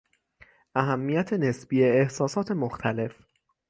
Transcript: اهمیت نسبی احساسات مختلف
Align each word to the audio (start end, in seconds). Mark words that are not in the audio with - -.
اهمیت 0.75 1.33
نسبی 1.33 1.83
احساسات 1.83 2.51
مختلف 2.51 3.19